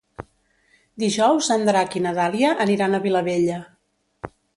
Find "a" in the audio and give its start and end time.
2.95-3.01